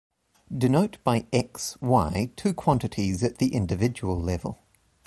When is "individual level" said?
3.53-4.63